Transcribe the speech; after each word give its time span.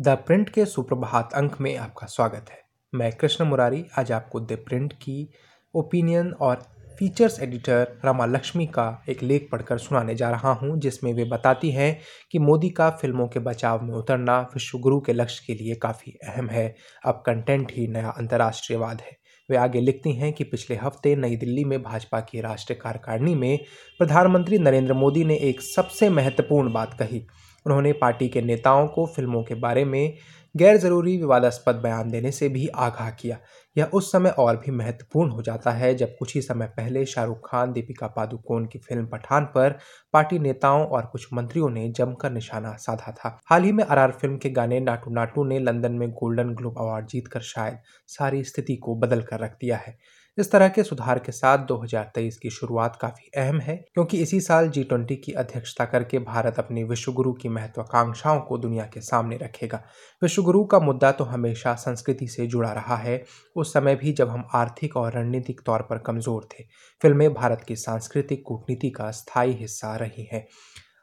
The 0.00 0.08
print 0.08 0.48
के 0.48 0.64
सुप्रभात 0.64 1.32
अंक 1.34 1.56
में 1.60 1.76
आपका 1.76 2.06
स्वागत 2.06 2.46
है। 2.50 2.58
मैं 2.92 3.10
कृष्ण 3.12 3.44
मुरारी, 3.44 3.84
आज 3.98 4.12
आपको 4.12 4.40
द 4.40 4.56
प्रिंट 4.66 4.92
की 4.92 5.28
ओपिनियन 5.74 6.32
और 6.32 6.62
फीचर्स 6.98 7.38
एडिटर 7.40 8.00
रमा 8.04 8.26
लक्ष्मी 8.26 8.66
का 8.66 9.04
एक 9.08 9.22
लेख 9.22 9.48
पढ़कर 9.52 9.78
सुनाने 9.78 10.14
जा 10.14 10.30
रहा 10.30 10.52
हूँ, 10.52 10.78
जिसमें 10.78 11.12
वे 11.14 11.24
बताती 11.24 11.70
हैं 11.70 11.98
कि 12.32 12.38
मोदी 12.38 12.70
का 12.70 12.88
फ़िल्मों 12.90 13.26
के 13.28 13.40
बचाव 13.40 13.82
में 13.82 13.94
उतरना 13.94 14.40
विश्वगुरु 14.54 15.00
के 15.00 15.12
लक्ष्य 15.12 15.44
के 15.46 15.54
लिए 15.54 15.74
काफ़ी 15.74 16.12
अहम 16.28 16.48
है। 16.48 16.74
अब 17.06 17.22
कंटेंट 17.26 17.72
ही 17.72 17.86
नया 17.88 18.10
अंतर्राष्ट्रीयवाद 18.10 19.00
है। 19.00 19.16
वे 19.48 19.56
आगे 19.56 19.80
लिखती 19.80 20.12
हैं 20.12 20.32
कि 20.32 20.44
पिछले 20.44 20.76
हफ़्ते 20.76 21.14
नई 21.16 21.36
दिल्ली 21.36 21.64
में 21.64 21.82
भाजपा 21.82 22.20
की 22.20 22.40
राष्ट्रीय 22.40 22.78
कार्यकारिणी 22.78 23.34
में 23.34 23.58
प्रधानमंत्री 24.00 24.58
नरेंद्र 24.58 24.94
मोदी 24.94 25.24
ने 25.24 25.36
एक 25.42 25.60
सबसे 25.60 26.10
महत्वपूर्ण 26.10 26.72
बात 26.72 26.94
कही। 26.94 27.26
उन्होंने 27.66 27.92
पार्टी 27.92 28.28
के 28.28 28.42
नेताओं 28.42 28.86
को 28.88 29.06
फ़िल्मों 29.06 29.42
के 29.42 29.54
बारे 29.54 29.84
में 29.84 30.14
गैर 30.54 30.76
ज़रूरी 30.76 31.16
विवादास्पद 31.16 31.74
बयान 31.74 32.10
देने 32.10 32.30
से 32.30 32.48
भी 32.48 32.66
आगाह 32.68 33.10
किया। 33.10 33.38
यह 33.76 33.84
उस 33.84 34.12
समय 34.12 34.30
और 34.30 34.56
भी 34.56 34.70
महत्वपूर्ण 34.70 35.30
हो 35.30 35.42
जाता 35.42 35.70
है, 35.70 35.94
जब 35.94 36.16
कुछ 36.18 36.34
ही 36.34 36.42
समय 36.42 36.66
पहले 36.66 37.06
शाहरुख 37.06 37.50
खान, 37.50 37.72
दीपिका 37.72 38.06
पादुकोण 38.06 38.66
की 38.66 38.78
फ़िल्म 38.78 39.06
पठान 39.06 39.44
पर 39.44 39.78
पार्टी 40.12 40.38
नेताओं 40.38 40.86
और 40.86 41.06
कुछ 41.06 41.26
मंत्रियों 41.32 41.70
ने 41.70 41.88
जमकर 41.88 42.30
निशाना 42.30 42.72
साधा 42.72 43.12
था। 43.12 43.40
हाल 43.46 43.62
ही 43.62 43.72
में 43.72 43.84
आर 43.84 44.10
फ़िल्म 44.10 44.36
के 44.36 44.50
गाने 44.50 44.80
नाटू 44.80 45.10
नाटू 45.10 45.44
ने 45.44 45.58
लंदन 45.58 45.92
में 45.92 46.10
गोल्डन 46.10 46.54
ग्लोब 46.54 46.78
अवार्ड 46.78 47.06
जीतकर 47.06 47.40
शायद 47.40 47.78
सारी 48.06 48.44
स्थिति 48.44 48.76
को 48.76 48.94
बदल 48.94 49.22
कर 49.22 49.40
रख 49.40 49.52
दिया 49.52 49.76
है। 49.76 49.98
इस 50.38 50.50
तरह 50.52 50.68
के 50.68 50.82
सुधार 50.82 51.18
के 51.18 51.32
साथ 51.32 51.58
2023 51.58 52.36
की 52.36 52.50
शुरुआत 52.50 52.98
काफ़ी 53.00 53.30
अहम 53.36 53.60
है, 53.60 53.84
क्योंकि 53.94 54.18
इसी 54.18 54.40
साल 54.40 54.68
जी 54.68 54.84
ट्वेंटी 54.84 55.16
की 55.16 55.32
अध्यक्षता 55.32 55.84
करके 55.84 56.18
भारत 56.18 56.58
अपनी 56.58 56.84
विश्वगुरु 56.84 57.32
की 57.32 57.48
महत्वाकांक्षाओं 57.48 58.40
को 58.40 58.58
दुनिया 58.58 58.84
के 58.84 59.00
सामने 59.00 59.36
रखेगा। 59.36 59.82
विश्वगुरु 60.22 60.64
का 60.64 60.78
मुद्दा 60.78 61.12
तो 61.12 61.24
हमेशा 61.24 61.74
संस्कृति 61.74 62.28
से 62.28 62.46
जुड़ा 62.46 62.72
रहा 62.72 62.96
है 62.96 63.24
उस 63.60 63.72
समय 63.72 63.96
भी 63.96 64.12
जब 64.12 64.28
हम 64.28 64.44
आर्थिक 64.54 64.96
और 64.96 65.12
रणनीतिक 65.12 65.60
तौर 65.66 65.82
पर 65.82 65.98
कमज़ोर 65.98 66.48
थे, 66.52 66.64
फ़िल्में 67.02 67.32
भारत 67.34 67.64
की 67.68 67.76
सांस्कृतिक 67.76 68.42
कूटनीति 68.46 68.90
का 68.90 69.10
स्थायी 69.10 69.52
हिस्सा 69.52 69.94
रही 69.96 70.28
हैं। 70.32 70.46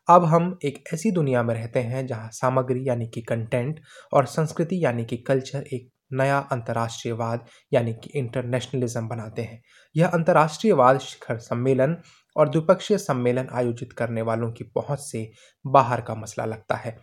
अब 0.07 0.25
हम 0.25 0.57
एक 0.65 0.83
ऐसी 0.93 1.11
दुनिया 1.11 1.43
में 1.43 1.53
रहते 1.55 1.79
हैं 1.79 2.05
जहाँ 2.07 2.29
सामग्री 2.33 2.87
यानी 2.87 3.07
कि 3.07 3.21
कंटेंट 3.21 3.79
और 4.13 4.25
संस्कृति 4.25 4.83
यानी 4.85 5.05
कि 5.05 5.17
कल्चर 5.17 5.65
एक 5.73 5.89
नया 6.13 6.37
अंतर्राष्ट्रीयवाद 6.51 7.45
यानी 7.73 7.93
कि 7.93 8.11
इंटरनेशनलिज्म 8.19 9.07
बनाते 9.07 9.41
हैं। 9.41 9.61
यह 9.95 10.07
अंतर्राष्ट्रीयवाद 10.07 10.99
शिखर 10.99 11.37
सम्मेलन 11.39 11.97
और 12.35 12.49
द्विपक्षीय 12.49 12.97
सम्मेलन 12.97 13.47
आयोजित 13.53 13.93
करने 13.93 14.21
वालों 14.21 14.51
की 14.51 14.63
पहुँच 14.75 14.99
से 15.01 15.29
बाहर 15.65 16.01
का 16.01 16.15
मसला 16.15 16.45
लगता 16.45 16.75
है। 16.75 16.97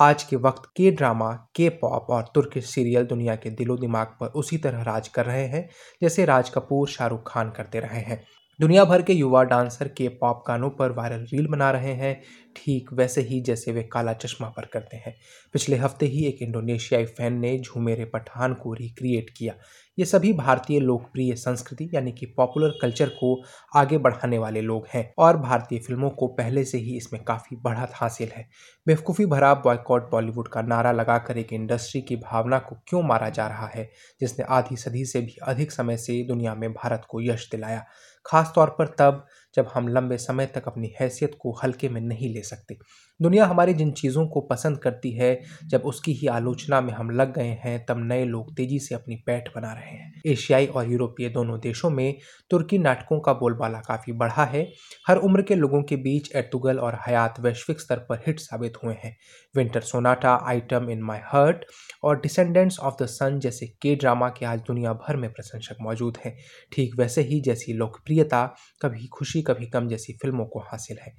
आज 0.00 0.22
के 0.22 0.36
वक्त 0.36 0.62
के 0.76 0.90
ड्रामा, 0.90 1.32
के 1.32 1.68
पॉप 1.68 2.06
और 2.10 2.32
तुर्किश 2.34 2.66
सीरियल 2.66 3.04
दुनिया 3.04 3.36
के 3.36 3.50
दिलो 3.50 3.76
दिमाग 3.76 4.06
पर 4.06 4.26
उसी 4.26 4.58
तरह 4.58 4.82
राज 4.82 5.08
कर 5.08 5.26
रहे 5.26 5.46
हैं, 5.46 5.68
जैसे 6.02 6.24
राज 6.24 6.48
कपूर, 6.48 6.88
शाहरुख 6.88 7.22
खान 7.26 7.50
करते 7.50 7.80
रहे 7.80 8.00
हैं। 8.00 8.24
दुनिया 8.60 8.84
भर 8.84 9.02
के 9.02 9.12
युवा 9.12 9.42
डांसर 9.42 9.88
के 9.88 10.08
पॉप 10.08 10.44
गानों 10.48 10.70
पर 10.70 10.92
वायरल 10.92 11.22
रील 11.32 11.46
बना 11.46 11.70
रहे 11.70 11.92
हैं। 11.92 12.22
ठीक 12.56 12.92
वैसे 12.92 13.20
ही 13.20 13.40
जैसे 13.40 13.72
वे 13.72 13.82
काला 13.82 14.12
चश्मा 14.12 14.48
पर 14.48 14.64
करते 14.64 14.96
हैं। 14.96 15.14
पिछले 15.54 15.76
हफ़्ते 15.76 16.06
ही 16.06 16.24
एक 16.26 16.42
इंडोनेशियाई 16.42 17.04
फ़ैन 17.06 17.38
ने 17.40 17.58
झूमेरे 17.58 18.04
पठान 18.04 18.54
को 18.54 18.72
रिक्रिएट 18.74 19.30
किया। 19.30 19.54
ये 19.98 20.04
सभी 20.04 20.32
भारतीय 20.32 20.80
लोकप्रिय 20.80 21.34
संस्कृति 21.36 21.88
यानी 21.94 22.12
कि 22.12 22.26
पॉपुलर 22.26 22.72
कल्चर 22.82 23.08
को 23.10 23.34
आगे 23.76 23.98
बढ़ाने 23.98 24.38
वाले 24.38 24.60
लोग 24.60 24.86
हैं 24.90 25.12
और 25.18 25.36
भारतीय 25.36 25.78
फ़िल्मों 25.78 26.10
को 26.10 26.26
पहले 26.28 26.64
से 26.64 26.78
ही 26.78 26.96
इसमें 26.96 27.22
काफ़ी 27.24 27.56
बढ़त 27.56 27.92
हासिल 27.94 28.28
है। 28.28 28.46
बेवकूफ़ी 28.86 29.26
भरा 29.26 29.52
बॉयकॉट 29.56 30.10
बॉलीवुड 30.10 30.48
का 30.48 30.62
नारा 30.62 30.92
लगाकर 30.92 31.38
एक 31.38 31.52
इंडस्ट्री 31.52 32.00
की 32.02 32.16
भावना 32.16 32.58
को 32.58 32.76
क्यों 32.88 33.02
मारा 33.02 33.28
जा 33.28 33.46
रहा 33.48 33.66
है, 33.66 33.88
जिसने 34.20 34.44
आधी 34.48 34.76
सदी 34.76 35.04
से 35.04 35.20
भी 35.20 35.36
अधिक 35.42 35.72
समय 35.72 35.96
से 35.96 36.22
दुनिया 36.24 36.54
में 36.54 36.72
भारत 36.72 37.06
को 37.08 37.20
यश 37.22 37.48
दिलाया। 37.52 37.84
खासतौर 38.26 38.74
पर 38.78 38.86
तब 38.98 39.24
जब 39.56 39.70
हम 39.74 39.88
लंबे 39.88 40.18
समय 40.18 40.46
तक 40.46 40.62
अपनी 40.66 40.94
हैसियत 41.00 41.36
को 41.40 41.52
हल्के 41.62 41.88
में 41.88 42.00
नहीं 42.00 42.34
ले 42.34 42.42
सकते। 42.42 42.78
दुनिया 43.20 43.46
हमारी 43.46 43.74
जिन 43.74 43.90
चीज़ों 43.92 44.26
को 44.26 44.40
पसंद 44.40 44.78
करती 44.78 45.12
है, 45.12 45.40
जब 45.66 45.82
उसकी 45.84 46.12
ही 46.12 46.26
आलोचना 46.26 46.80
में 46.80 46.92
हम 46.92 47.10
लग 47.10 47.34
गए 47.34 47.58
हैं, 47.64 47.84
तब 47.86 47.96
नए 47.98 48.24
लोग 48.24 48.56
तेज़ी 48.56 48.78
से 48.78 48.94
अपनी 48.94 49.16
पैठ 49.16 49.48
बना 49.56 49.72
रहे 49.72 49.90
हैं। 49.90 50.22
एशियाई 50.26 50.66
और 50.66 50.90
यूरोपीय 50.92 51.28
दोनों 51.28 51.60
देशों 51.60 51.90
में 51.90 52.18
तुर्की 52.50 52.78
नाटकों 52.78 53.20
का 53.20 53.32
बोलबाला 53.32 53.80
काफ़ी 53.80 54.12
बढ़ा 54.12 54.44
है। 54.44 54.72
हर 55.08 55.16
उम्र 55.16 55.42
के 55.42 55.54
लोगों 55.54 55.82
के 55.82 55.96
बीच 55.96 56.36
एर्तुगल 56.36 56.78
और 56.78 56.98
हयात 57.06 57.40
वैश्विक 57.40 57.80
स्तर 57.80 57.96
पर 57.98 58.22
हिट 58.26 58.40
साबित 58.40 58.72
हुए 58.84 58.94
हैं। 58.94 59.16
Winter 59.56 59.80
Sonata 59.80 60.34
Autumn 60.46 60.90
in 60.90 61.02
My 61.02 61.18
Heart 61.24 61.64
और 62.04 62.20
डिसेंडेंट्स 62.20 62.78
ऑफ़ 62.78 62.94
द 63.02 63.06
सन 63.06 63.38
जैसे 63.38 63.66
के 63.66 63.94
ड्रामा 63.94 64.28
के 64.28 64.46
आज 64.46 64.60
दुनिया 64.60 64.92
भर 64.92 65.16
में 65.16 65.32
प्रशंसक 65.32 65.76
मौजूद 65.80 66.18
हैं। 66.24 66.36
ठीक 66.72 66.94
वैसे 66.98 67.22
ही 67.22 67.40
जैसी 67.40 67.72
लोकप्रियता 67.72 68.54
कभी 68.82 69.06
खुशी, 69.06 69.42
कभी 69.42 69.66
कम 69.66 69.88
जैसी 69.88 70.12
फ़िल्मों 70.12 70.46
को 70.46 70.60
हासिल 70.60 70.96
है। 71.02 71.14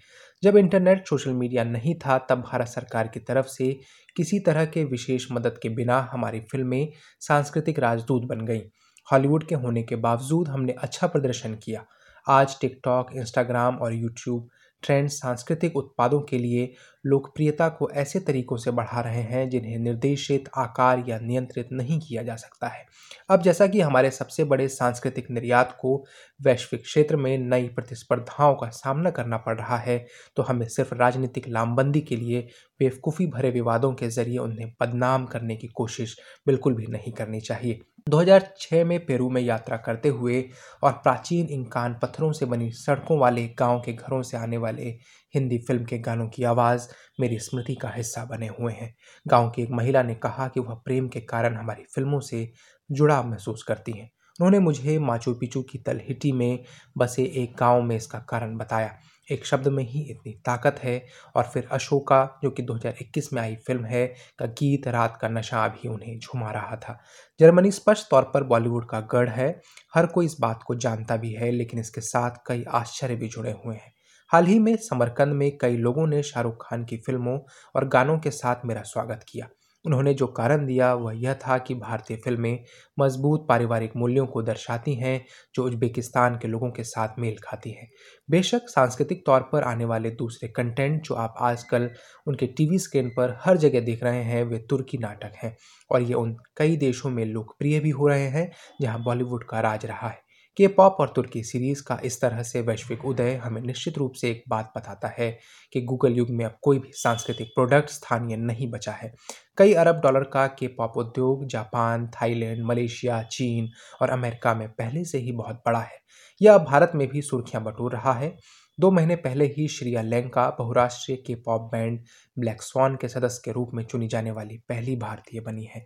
जब 0.46 0.58
इंटरनेट 0.58 1.08
सोशल 1.08 1.34
मीडिया 1.34 1.64
नहीं 1.64 1.96
था, 1.96 2.18
तब 2.18 2.42
भारत 2.42 2.68
सरकार 2.68 3.08
की 3.08 3.20
तरफ़ 3.20 3.48
से 3.48 3.72
किसी 4.16 4.40
तरह 4.40 4.66
के 4.66 4.84
विशेष 4.84 5.28
मदद 5.32 5.60
के 5.64 5.70
बिना 5.70 6.00
हमारी 6.12 6.40
फ़िल्में 6.40 6.92
सांस्कृतिक 7.20 7.80
राजदूत 7.80 8.24
बन 8.24 8.46
गईं। 8.46 8.62
हॉलीवुड 9.08 9.48
के 9.48 9.56
होने 9.56 9.84
के 9.84 9.96
बावजूद 9.96 10.48
हमने 10.48 10.74
अच्छा 10.74 11.08
प्रदर्शन 11.08 11.56
किया। 11.56 11.86
आज 12.28 12.58
टिकटॉक, 12.62 13.10
इंस्टाग्राम 13.16 13.76
और 13.76 13.94
यूट्यूब 13.94 14.48
ट्रेंड 14.86 15.10
सांस्कृतिक 15.10 15.76
उत्पादों 15.78 16.22
के 16.22 16.38
लिए 16.38 16.74
लोकप्रियता 17.06 17.68
को 17.70 17.90
ऐसे 17.94 18.20
तरीकों 18.20 18.58
से 18.58 18.72
बढ़ा 18.72 19.02
रहे 19.02 19.22
हैं, 19.24 19.50
जिन्हें 19.50 19.78
निर्देशित, 19.80 20.50
आकार 20.58 21.04
या 21.08 21.20
नियंत्रित 21.20 21.70
नहीं 21.72 22.00
किया 22.00 22.24
जा 22.24 22.36
सकता 22.36 22.68
है। 22.68 22.86
अब 23.30 23.42
जैसा 23.42 23.68
कि 23.68 23.82
हमारे 23.82 24.12
सबसे 24.12 24.44
बड़े 24.46 24.68
सांस्कृतिक 24.70 25.30
निर्यात 25.32 25.76
को 25.82 25.96
वैश्विक 26.40 26.84
क्षेत्र 26.84 27.16
में 27.18 27.38
नई 27.40 27.68
प्रतिस्पर्धाओं 27.70 28.56
का 28.56 28.70
सामना 28.72 29.10
करना 29.12 29.38
पड़ 29.40 29.58
रहा 29.58 29.78
है 29.78 29.98
तो 30.38 30.44
हमें 30.44 30.68
सिर्फ़ 30.70 30.94
राजनीतिक 30.96 31.48
लामबंदी 31.50 32.02
के 32.02 32.16
लिए 32.16 32.48
बेवकूफ़ी 32.80 33.28
भरे 33.28 33.50
विवादों 33.52 33.94
के 33.94 34.10
ज़रिए 34.10 34.38
उन्हें 34.40 34.72
बदनाम 34.82 35.26
करने 35.26 35.56
की 35.56 35.68
कोशिश 35.76 36.18
बिल्कुल 36.48 36.76
भी 36.76 36.88
नहीं 36.88 37.14
करनी 37.14 37.42
चाहिए। 37.42 37.80
2006 38.08 38.84
में 38.86 39.06
पेरू 39.06 39.30
में 39.30 39.42
यात्रा 39.42 39.78
करते 39.78 40.10
हुए 40.10 40.42
और 40.84 40.92
प्राचीन 40.94 41.48
इंकान 41.50 41.94
पत्थरों 42.02 42.32
से 42.32 42.46
बनी 42.46 42.70
सड़कों 42.72 43.18
वाले 43.20 43.48
गाँव 43.60 43.80
के 43.86 43.94
घरों 43.94 44.22
से 44.22 44.38
आने 44.38 44.58
वाले 44.58 44.90
हिंदी 45.34 45.58
फ़िल्म 45.58 45.86
के 45.86 45.98
गानों 46.00 46.28
की 46.28 46.44
आवाज़ 46.44 46.88
मेरी 47.20 47.40
स्मृति 47.40 47.76
का 47.76 47.90
हिस्सा 47.90 48.26
बने 48.26 48.48
हुए 48.60 48.74
हैं। 48.74 48.94
गाँव 49.26 49.50
की 49.50 49.62
एक 49.62 49.72
महिला 49.72 50.04
ने 50.04 50.16
कहा 50.16 50.48
कि 50.48 50.60
वह 50.60 50.76
प्रेम 50.76 51.08
के 51.08 51.22
कारण 51.22 51.56
हमारी 51.56 51.84
फ़िल्मों 51.96 52.20
से 52.20 52.48
जुड़ाव 52.90 53.28
महसूस 53.28 53.64
करती 53.64 53.92
हैं। 53.92 54.10
उन्होंने 54.40 54.60
मुझे 54.60 54.98
माचू 55.00 55.34
पिचू 55.34 55.62
की 55.62 55.78
तलहिटी 55.78 56.32
में 56.32 56.64
बसे 56.98 57.24
एक 57.44 57.56
गाँव 57.60 57.82
में 57.82 57.96
इसका 57.96 58.20
कारण 58.30 58.56
बताया। 58.58 58.96
एक 59.32 59.46
शब्द 59.46 59.68
में 59.68 59.84
ही 59.84 60.02
इतनी 60.02 60.34
ताकत 60.46 60.76
है। 60.84 61.06
और 61.36 61.44
फिर 61.44 61.68
अशोका, 61.72 62.40
जो 62.44 62.52
कि 62.52 62.62
2021 62.62 63.34
में 63.34 63.42
आई 63.42 63.56
फ़िल्म 63.56 63.86
है, 63.86 64.08
का 64.40 64.46
गीत, 64.46 64.88
रात 64.88 65.18
का 65.22 65.28
नशा 65.28 65.68
भी 65.68 65.88
उन्हें 65.88 66.20
झुमा 66.20 66.52
रहा 66.52 66.76
था। 66.76 67.00
जर्मनी 67.40 67.72
स्पष्ट 67.72 68.08
तौर 68.10 68.24
पर 68.24 68.44
बॉलीवुड 68.44 68.90
का 68.90 69.00
गढ़ 69.00 69.30
है। 69.30 69.62
हर 69.96 70.06
कोई 70.06 70.26
इस 70.26 70.36
बात 70.40 70.64
को 70.64 70.76
जानता 70.76 71.18
भी 71.18 71.34
है, 71.34 71.52
लेकिन 71.52 71.80
इसके 71.80 72.02
साथ 72.02 72.32
कई 72.48 72.64
आश्चर्य 72.70 73.16
भी 73.16 73.28
जुड़े 73.28 73.52
हुए 73.52 73.76
हैं। 73.76 73.94
हाल 74.30 74.46
ही 74.46 74.60
में 74.60 74.76
समरकंद 74.76 75.34
में 75.34 75.58
कई 75.58 75.78
लोगों 75.78 76.08
ने 76.08 76.24
शाहरुख 76.24 76.68
खान 76.70 76.86
की 76.86 76.98
फ़िल्मों 76.98 77.40
और 77.76 77.88
गानों 77.88 78.20
के 78.20 78.32
साथ 78.32 78.56
मेरा 78.66 78.82
स्वागत 78.82 79.26
किया। 79.30 79.48
उन्होंने 79.86 80.14
जो 80.14 80.28
कारण 80.28 80.66
दिया 80.66 80.94
वह 80.94 81.14
यह 81.16 81.34
था 81.34 81.58
कि 81.58 81.74
भारतीय 81.76 82.18
फ़िल्में 82.18 82.60
मज़बूत 83.00 83.46
पारिवारिक 83.50 83.92
मूल्यों 83.98 84.26
को 84.28 84.42
दर्शाती 84.42 84.94
हैं, 84.96 85.26
जो 85.56 85.64
उज्बेकिस्तान 85.64 86.38
के 86.38 86.48
लोगों 86.48 86.72
के 86.72 86.84
साथ 86.84 87.20
मेल 87.20 87.36
खाती 87.44 87.72
हैं। 87.72 87.90
बेशक 88.30 88.70
सांस्कृतिक 88.70 89.26
तौर 89.26 89.50
पर 89.54 89.64
आने 89.64 89.86
वाले 89.86 90.10
दूसरे 90.12 90.50
कंटेंट 90.50 91.02
जो 91.04 91.16
आप 91.16 91.36
आजकल 91.42 91.90
उनके 92.28 92.48
टीवी 92.48 92.80
स्क्रीन 92.80 93.10
पर 93.10 93.38
हर 93.42 93.58
जगह 93.58 93.80
देख 93.80 94.04
रहे 94.04 94.24
हैं, 94.24 94.44
वे 94.44 94.58
तुर्की 94.70 94.98
नाटक 94.98 95.34
हैं 95.44 95.56
और 95.92 96.02
ये 96.02 96.14
उन 96.14 96.36
कई 96.58 96.78
देशों 96.78 97.10
में 97.10 97.26
लोकप्रिय 97.26 97.80
भी 97.80 97.90
हो 97.90 98.08
रहे 98.08 98.28
हैं, 98.28 98.52
जहाँ 98.82 99.04
बॉलीवुड 99.04 99.44
का 99.44 99.60
राज 99.60 99.86
रहा 99.86 100.08
है। 100.10 100.25
के 100.58 100.68
पॉप 100.68 100.98
और 101.00 101.14
तुर्की 101.16 101.44
सीरीज़ 101.44 101.84
का 101.84 102.00
इस 102.06 102.22
तरह 102.22 102.44
से 102.44 102.62
वैश्विक 102.62 103.06
उदय 103.06 103.36
हमें 103.36 103.62
निश्चित 103.62 103.98
रूप 103.98 104.14
से 104.14 104.32
एक 104.32 104.44
बात 104.50 104.74
बताता 104.78 105.08
है 105.08 105.40
कि 105.74 105.82
गूगल 105.82 106.14
युग 106.14 106.30
में 106.30 106.46
अब 106.46 106.58
कोई 106.62 106.80
भी 106.80 106.92
सांस्कृतिक 106.94 107.48
प्रोडक्ट 107.48 107.90
स्थानीय 107.90 108.38
नहीं 108.38 108.72
बचा 108.72 108.92
है। 108.92 109.14
कई 109.58 109.74
अरब 109.74 109.96
डॉलर 109.96 110.24
का 110.24 110.48
के 110.48 110.68
पॉप 110.68 110.94
उद्योग 110.98 111.46
जापान, 111.46 112.08
थाईलैंड, 112.08 112.64
मलेशिया, 112.66 113.24
चीन 113.24 113.70
और 114.02 114.10
अमेरिका 114.10 114.54
में 114.54 114.70
पहले 114.70 115.06
से 115.06 115.18
ही 115.18 115.32
बहुत 115.32 115.56
बड़ा 115.56 115.80
है। 115.80 116.00
यह 116.42 116.58
भारत 116.58 116.92
में 116.96 117.08
भी 117.08 117.22
सुर्खियाँ 117.22 117.64
बटोर 117.64 117.94
रहा 117.94 118.14
है। 118.14 118.38
दो 118.80 118.92
महीने 118.92 119.16
पहले 119.16 119.46
ही 119.46 119.68
श्रिया 119.68 120.02
लेंका, 120.02 120.50
बहुराष्ट्रीय 120.50 121.18
के 121.18 121.36
पॉप 121.36 121.62
बैंड 121.62 122.00
ब्लैक 122.40 122.62
स्वान 122.62 122.96
के 122.96 123.08
सदस्य 123.08 123.42
के 123.46 123.52
रूप 123.52 123.72
में 123.74 123.84
चुनी 123.84 124.08
जाने 124.08 124.32
वाली 124.32 124.58
पहली 124.58 124.96
भारतीय 124.96 125.42
बनी 125.42 125.64
है। 125.64 125.86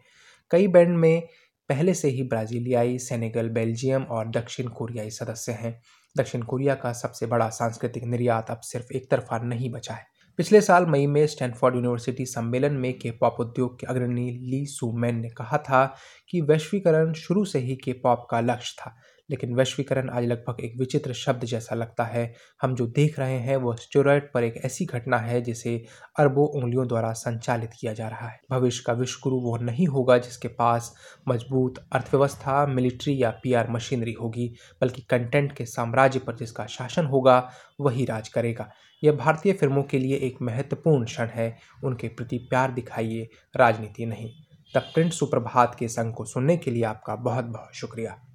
कई 0.52 0.68
बैंड 0.68 0.98
में 0.98 1.28
पहले 1.70 1.94
से 1.94 2.10
ही 2.10 2.24
ब्राज़ीलियाई, 2.24 2.98
सेनेगल, 3.00 3.50
बेल्जियम 3.50 4.04
और 4.04 4.30
दक्षिण 4.30 4.68
कोरियाई 4.68 5.10
सदस्य 5.10 5.52
हैं। 5.52 5.80
दक्षिण 6.18 6.42
कोरिया 6.42 6.76
का 6.76 6.94
सबसे 6.94 7.26
बड़ा 7.26 7.50
सांस्कृतिक 7.50 8.04
निर्यात 8.04 8.52
अब 8.52 8.60
सिर्फ़ 8.60 8.94
एक 8.94 9.12
तरफा 9.12 9.38
नहीं 9.40 9.72
बचा 9.72 9.94
है। 9.94 10.06
पिछले 10.38 10.62
साल 10.62 10.86
मई 10.86 11.08
में 11.08 11.26
स्टैनफोर्ड 11.28 11.76
यूनिवर्सिटी 11.76 12.26
सम्मेलन 12.26 12.74
में 12.74 12.94
के 13.00 13.12
पॉप 13.12 13.38
उद्योग 13.40 13.80
के 13.80 13.88
अग्रणी 13.88 14.30
ली 14.32 14.66
सुमैन 14.66 15.16
ने 15.16 15.30
कहा 15.30 15.58
था 15.58 15.86
कि 16.30 16.42
वैश्वीकरण 16.42 17.14
शुरू 17.14 17.46
से 17.46 17.60
ही 17.60 17.76
के 17.76 17.94
पॉप 17.94 18.28
का 18.32 18.40
लक्ष्य 18.40 18.76
था। 18.80 18.96
लेकिन 19.30 19.56
वैश्वीकरण 19.56 20.10
आज 20.10 20.26
लगभग 20.26 20.58
एक 20.60 20.74
विचित्र 20.80 21.14
शब्द 21.14 21.46
जैसा 21.46 21.76
लगता 21.76 22.04
है। 22.04 22.34
हम 22.62 22.76
जो 22.76 22.88
देख 22.88 23.20
रहे 23.20 23.40
हैं 23.40 23.58
वो 23.58 23.76
स्टेरॉयड 23.76 24.32
पर 24.34 24.44
एक 24.44 24.58
ऐसी 24.66 24.86
घटना 24.86 25.18
है, 25.18 25.42
जिसे 25.42 25.86
अरबों 26.20 26.48
उंगलियों 26.48 26.88
द्वारा 26.88 27.12
संचालित 27.14 27.70
किया 27.80 27.94
जा 27.94 28.08
रहा 28.08 28.28
है। 28.28 28.42
भविष्य 28.52 28.84
का 28.88 28.94
विश्वगुरु 28.94 29.42
वो 29.42 29.58
नहीं 29.58 29.88
होगा, 29.88 30.18
जिसके 30.18 30.48
पास 30.48 30.96
मज़बूत 31.28 31.90
अर्थव्यवस्था, 31.92 32.66
मिलिट्री 32.66 33.24
या 33.24 33.30
पीआर 33.44 33.72
मशीनरी 33.72 34.14
होगी, 34.14 34.56
बल्कि 34.82 35.02
कंटेंट 35.02 35.52
के 35.52 35.66
साम्राज्य 35.66 36.20
पर 36.20 36.36
जिसका 36.36 36.66
शासन 36.66 37.06
होगा, 37.06 37.50
वही 37.82 38.06
राज 38.06 38.28
करेगा। 38.28 38.72
यह 39.04 39.12
भारतीय 39.12 39.54
फ़िल्मों 39.54 39.84
के 39.84 40.00
लिए 40.00 40.16
एक 40.16 40.38
महत्वपूर्ण 40.42 41.06
क्षण 41.06 41.28
है। 41.28 41.58
उनके 41.84 42.08
प्रति 42.08 42.38
प्यार 42.38 42.72
दिखाइए, 42.72 43.30
राजनीति 43.58 44.06
नहीं। 44.06 44.32
द 44.76 44.78
प्रिंट 44.78 45.14
सुप्रभात 45.14 45.76
के 45.80 45.88
संग 45.88 46.14
को 46.14 46.26
सुनने 46.26 46.58
के 46.58 46.72
लिए 46.72 46.84
आपका 46.84 47.16
बहुत 47.16 47.46
बहुत 47.46 47.76
शुक्रिया। 47.76 48.29